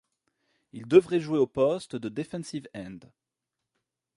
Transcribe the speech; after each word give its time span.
Il 0.73 0.87
devrait 0.87 1.19
jouer 1.19 1.37
au 1.37 1.45
poste 1.45 1.95
de 1.95 2.09
Defensive 2.09 2.67
End. 2.73 3.01